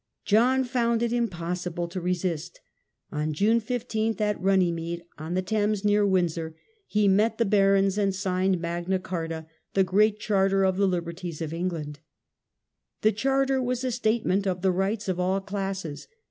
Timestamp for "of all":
15.07-15.39